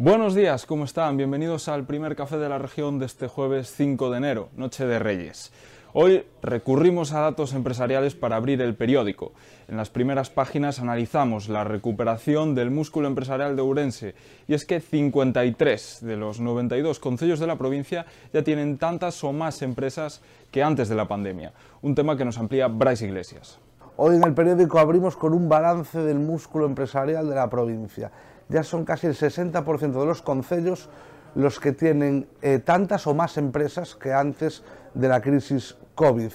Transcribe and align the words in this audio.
Buenos 0.00 0.36
días, 0.36 0.64
¿cómo 0.64 0.84
están? 0.84 1.16
Bienvenidos 1.16 1.66
al 1.66 1.84
primer 1.84 2.14
café 2.14 2.38
de 2.38 2.48
la 2.48 2.58
región 2.58 3.00
de 3.00 3.06
este 3.06 3.26
jueves 3.26 3.72
5 3.72 4.10
de 4.10 4.18
enero, 4.18 4.48
Noche 4.56 4.86
de 4.86 5.00
Reyes. 5.00 5.50
Hoy 5.92 6.24
recurrimos 6.40 7.12
a 7.12 7.18
datos 7.18 7.52
empresariales 7.52 8.14
para 8.14 8.36
abrir 8.36 8.62
el 8.62 8.76
periódico. 8.76 9.32
En 9.66 9.76
las 9.76 9.90
primeras 9.90 10.30
páginas 10.30 10.78
analizamos 10.78 11.48
la 11.48 11.64
recuperación 11.64 12.54
del 12.54 12.70
músculo 12.70 13.08
empresarial 13.08 13.56
de 13.56 13.62
Ourense 13.62 14.14
y 14.46 14.54
es 14.54 14.64
que 14.64 14.78
53 14.78 15.98
de 16.02 16.16
los 16.16 16.38
92 16.38 17.00
concellos 17.00 17.40
de 17.40 17.48
la 17.48 17.58
provincia 17.58 18.06
ya 18.32 18.44
tienen 18.44 18.78
tantas 18.78 19.24
o 19.24 19.32
más 19.32 19.62
empresas 19.62 20.22
que 20.52 20.62
antes 20.62 20.88
de 20.88 20.94
la 20.94 21.08
pandemia, 21.08 21.54
un 21.82 21.96
tema 21.96 22.16
que 22.16 22.24
nos 22.24 22.38
amplía 22.38 22.68
Bryce 22.68 23.04
Iglesias. 23.06 23.58
Hoy 23.96 24.14
en 24.14 24.22
el 24.22 24.32
periódico 24.32 24.78
abrimos 24.78 25.16
con 25.16 25.34
un 25.34 25.48
balance 25.48 25.98
del 25.98 26.20
músculo 26.20 26.66
empresarial 26.66 27.28
de 27.28 27.34
la 27.34 27.50
provincia. 27.50 28.12
Ya 28.48 28.62
son 28.62 28.84
casi 28.84 29.06
el 29.06 29.14
60% 29.14 30.00
de 30.00 30.06
los 30.06 30.22
concellos 30.22 30.88
los 31.34 31.60
que 31.60 31.72
tienen 31.72 32.26
eh, 32.42 32.58
tantas 32.58 33.06
o 33.06 33.14
más 33.14 33.36
empresas 33.36 33.94
que 33.94 34.12
antes 34.12 34.62
de 34.94 35.08
la 35.08 35.20
crisis 35.20 35.76
COVID. 35.94 36.32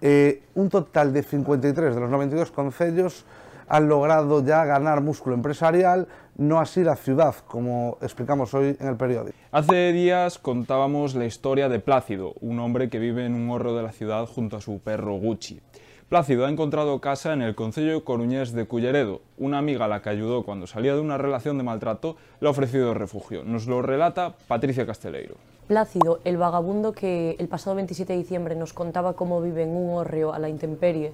Eh, 0.00 0.42
un 0.54 0.68
total 0.68 1.12
de 1.12 1.22
53 1.22 1.94
de 1.94 2.00
los 2.00 2.10
92 2.10 2.50
concellos 2.50 3.24
han 3.68 3.88
logrado 3.88 4.44
ya 4.44 4.64
ganar 4.64 5.00
músculo 5.00 5.34
empresarial, 5.34 6.06
no 6.36 6.60
así 6.60 6.84
la 6.84 6.96
ciudad, 6.96 7.34
como 7.46 7.96
explicamos 8.02 8.52
hoy 8.52 8.76
en 8.78 8.86
el 8.86 8.96
periódico. 8.96 9.36
Hace 9.52 9.92
días 9.92 10.38
contábamos 10.38 11.14
la 11.14 11.24
historia 11.24 11.68
de 11.68 11.80
Plácido, 11.80 12.34
un 12.40 12.58
hombre 12.58 12.90
que 12.90 12.98
vive 12.98 13.24
en 13.24 13.34
un 13.34 13.50
horro 13.50 13.74
de 13.74 13.82
la 13.82 13.92
ciudad 13.92 14.26
junto 14.26 14.56
a 14.56 14.60
su 14.60 14.80
perro 14.80 15.14
Gucci. 15.14 15.60
Plácido 16.08 16.44
ha 16.44 16.50
encontrado 16.50 17.00
casa 17.00 17.32
en 17.32 17.40
el 17.40 17.54
concello 17.54 18.04
coruñés 18.04 18.52
de 18.52 18.66
Culleredo. 18.66 19.22
Una 19.38 19.56
amiga 19.56 19.86
a 19.86 19.88
la 19.88 20.02
que 20.02 20.10
ayudó 20.10 20.44
cuando 20.44 20.66
salía 20.66 20.94
de 20.94 21.00
una 21.00 21.16
relación 21.16 21.56
de 21.56 21.64
maltrato 21.64 22.16
le 22.40 22.48
ha 22.48 22.50
ofrecido 22.50 22.92
refugio. 22.92 23.42
Nos 23.42 23.66
lo 23.66 23.80
relata 23.80 24.34
Patricia 24.46 24.84
Casteleiro. 24.84 25.36
Plácido, 25.66 26.20
el 26.24 26.36
vagabundo 26.36 26.92
que 26.92 27.36
el 27.38 27.48
pasado 27.48 27.76
27 27.76 28.12
de 28.12 28.18
diciembre 28.18 28.54
nos 28.54 28.74
contaba 28.74 29.14
cómo 29.14 29.40
vive 29.40 29.62
en 29.62 29.70
un 29.70 29.94
hórreo 29.94 30.34
a 30.34 30.38
la 30.38 30.50
intemperie, 30.50 31.12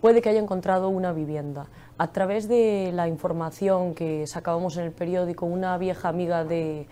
puede 0.00 0.20
que 0.20 0.30
haya 0.30 0.40
encontrado 0.40 0.88
una 0.88 1.12
vivienda. 1.12 1.68
A 1.96 2.08
través 2.08 2.48
de 2.48 2.90
la 2.92 3.06
información 3.06 3.94
que 3.94 4.26
sacábamos 4.26 4.76
en 4.76 4.84
el 4.84 4.90
periódico, 4.90 5.46
una 5.46 5.78
vieja 5.78 6.08
amiga 6.08 6.44
de, 6.44 6.88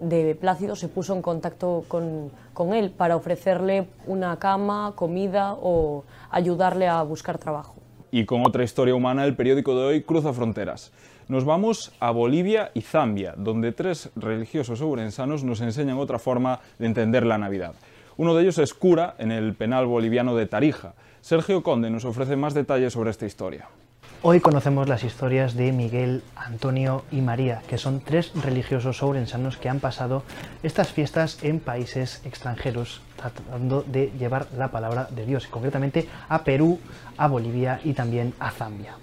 de 0.00 0.34
Plácido 0.34 0.76
se 0.76 0.88
puso 0.88 1.14
en 1.14 1.22
contacto 1.22 1.84
con, 1.88 2.30
con, 2.54 2.72
él 2.72 2.90
para 2.90 3.16
ofrecerle 3.16 3.86
una 4.06 4.38
cama, 4.38 4.92
comida 4.96 5.54
o 5.60 6.04
ayudarle 6.30 6.88
a 6.88 7.02
buscar 7.02 7.38
trabajo. 7.38 7.74
Y 8.10 8.24
con 8.24 8.44
otra 8.44 8.64
historia 8.64 8.94
humana, 8.94 9.24
el 9.24 9.36
periódico 9.36 9.74
de 9.76 9.84
hoy 9.84 10.02
cruza 10.02 10.32
fronteras. 10.32 10.92
Nos 11.28 11.44
vamos 11.44 11.92
a 12.00 12.10
Bolivia 12.10 12.72
y 12.74 12.80
Zambia, 12.80 13.34
donde 13.36 13.70
tres 13.70 14.10
religiosos 14.16 14.80
ourensanos 14.80 15.44
nos 15.44 15.60
enseñan 15.60 15.98
otra 15.98 16.18
forma 16.18 16.58
de 16.78 16.86
entender 16.86 17.24
la 17.24 17.38
Navidad. 17.38 17.74
Uno 18.16 18.34
de 18.34 18.42
ellos 18.42 18.58
es 18.58 18.74
cura 18.74 19.14
en 19.18 19.30
el 19.30 19.54
penal 19.54 19.86
boliviano 19.86 20.34
de 20.34 20.46
Tarija. 20.46 20.94
Sergio 21.20 21.62
Conde 21.62 21.88
nos 21.88 22.04
ofrece 22.04 22.34
más 22.34 22.52
detalles 22.52 22.92
sobre 22.92 23.10
esta 23.10 23.26
historia. 23.26 23.68
Hoy 24.22 24.40
conocemos 24.40 24.86
las 24.86 25.02
historias 25.02 25.54
de 25.54 25.72
Miguel, 25.72 26.22
Antonio 26.36 27.04
y 27.10 27.22
María, 27.22 27.62
que 27.66 27.78
son 27.78 28.00
tres 28.00 28.32
religiosos 28.34 29.02
ourensanos 29.02 29.56
que 29.56 29.70
han 29.70 29.80
pasado 29.80 30.24
estas 30.62 30.92
fiestas 30.92 31.42
en 31.42 31.58
países 31.58 32.20
extranjeros, 32.26 33.00
tratando 33.16 33.80
de 33.80 34.12
llevar 34.18 34.48
la 34.58 34.68
palabra 34.68 35.08
de 35.10 35.24
Dios, 35.24 35.46
concretamente 35.46 36.06
a 36.28 36.44
Perú, 36.44 36.78
a 37.16 37.28
Bolivia 37.28 37.80
y 37.82 37.94
también 37.94 38.34
a 38.38 38.50
Zambia. 38.50 38.96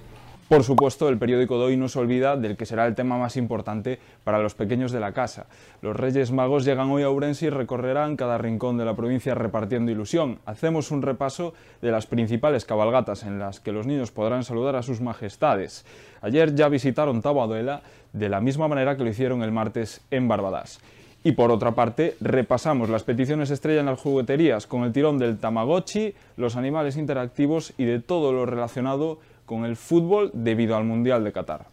Por 0.47 0.63
supuesto, 0.63 1.09
el 1.09 1.17
periódico 1.17 1.59
de 1.59 1.65
hoy 1.65 1.77
no 1.77 1.89
se 1.89 1.99
olvida 1.99 2.37
del 2.37 2.55
que 2.55 2.65
será 2.65 2.87
el 2.87 2.95
tema 2.95 3.17
más 3.17 3.35
importante 3.35 3.99
para 4.23 4.39
los 4.39 4.55
pequeños 4.55 4.93
de 4.93 5.01
la 5.01 5.11
casa. 5.11 5.47
Los 5.81 5.97
Reyes 5.97 6.31
Magos 6.31 6.63
llegan 6.63 6.89
hoy 6.89 7.03
a 7.03 7.09
Ourense 7.09 7.47
y 7.47 7.49
recorrerán 7.49 8.15
cada 8.15 8.37
rincón 8.37 8.77
de 8.77 8.85
la 8.85 8.95
provincia 8.95 9.35
repartiendo 9.35 9.91
ilusión. 9.91 10.39
Hacemos 10.45 10.89
un 10.91 11.01
repaso 11.01 11.53
de 11.81 11.91
las 11.91 12.07
principales 12.07 12.63
cabalgatas 12.63 13.23
en 13.23 13.39
las 13.39 13.59
que 13.59 13.73
los 13.73 13.85
niños 13.85 14.11
podrán 14.11 14.45
saludar 14.45 14.77
a 14.77 14.83
sus 14.83 15.01
majestades. 15.01 15.85
Ayer 16.21 16.55
ya 16.55 16.69
visitaron 16.69 17.21
Taboadela 17.21 17.81
de 18.13 18.29
la 18.29 18.39
misma 18.39 18.69
manera 18.69 18.95
que 18.95 19.03
lo 19.03 19.09
hicieron 19.09 19.43
el 19.43 19.51
martes 19.51 19.99
en 20.11 20.29
Barbadas. 20.29 20.79
Y 21.25 21.33
por 21.33 21.51
otra 21.51 21.71
parte, 21.71 22.15
repasamos 22.21 22.89
las 22.89 23.03
peticiones 23.03 23.49
estrella 23.49 23.81
en 23.81 23.87
las 23.87 23.99
jugueterías 23.99 24.65
con 24.65 24.83
el 24.83 24.93
tirón 24.93 25.17
del 25.17 25.39
Tamagotchi, 25.39 26.13
los 26.37 26.55
animales 26.55 26.95
interactivos 26.95 27.73
y 27.77 27.83
de 27.83 27.99
todo 27.99 28.31
lo 28.31 28.45
relacionado 28.45 29.19
el 29.65 29.75
fútbol 29.75 30.29
debido 30.33 30.75
al 30.75 30.83
Mundial 30.83 31.23
de 31.23 31.31
Qatar. 31.31 31.65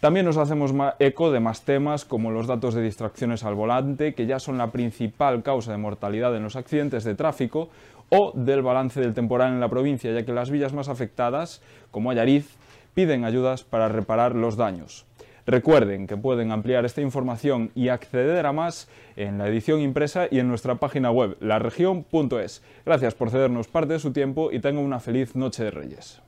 También 0.00 0.26
nos 0.26 0.36
hacemos 0.36 0.72
eco 1.00 1.32
de 1.32 1.40
más 1.40 1.62
temas 1.62 2.04
como 2.04 2.30
los 2.30 2.46
datos 2.46 2.74
de 2.74 2.82
distracciones 2.82 3.42
al 3.42 3.56
volante, 3.56 4.14
que 4.14 4.26
ya 4.26 4.38
son 4.38 4.56
la 4.56 4.70
principal 4.70 5.42
causa 5.42 5.72
de 5.72 5.78
mortalidad 5.78 6.36
en 6.36 6.44
los 6.44 6.54
accidentes 6.54 7.02
de 7.02 7.16
tráfico, 7.16 7.68
o 8.10 8.32
del 8.34 8.62
balance 8.62 9.00
del 9.00 9.14
temporal 9.14 9.52
en 9.52 9.60
la 9.60 9.68
provincia, 9.68 10.12
ya 10.12 10.24
que 10.24 10.32
las 10.32 10.50
villas 10.50 10.72
más 10.72 10.88
afectadas, 10.88 11.62
como 11.90 12.10
Ayariz, 12.10 12.56
piden 12.94 13.24
ayudas 13.24 13.64
para 13.64 13.88
reparar 13.88 14.34
los 14.34 14.56
daños. 14.56 15.04
Recuerden 15.46 16.06
que 16.06 16.16
pueden 16.16 16.52
ampliar 16.52 16.84
esta 16.84 17.00
información 17.00 17.70
y 17.74 17.88
acceder 17.88 18.44
a 18.44 18.52
más 18.52 18.88
en 19.16 19.38
la 19.38 19.48
edición 19.48 19.80
impresa 19.80 20.26
y 20.30 20.40
en 20.40 20.48
nuestra 20.48 20.74
página 20.74 21.10
web, 21.10 21.38
laregion.es. 21.40 22.62
Gracias 22.84 23.14
por 23.14 23.30
cedernos 23.30 23.66
parte 23.66 23.94
de 23.94 23.98
su 23.98 24.12
tiempo 24.12 24.52
y 24.52 24.60
tengan 24.60 24.84
una 24.84 25.00
feliz 25.00 25.34
noche 25.34 25.64
de 25.64 25.70
Reyes. 25.70 26.20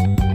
Bye. 0.00 0.29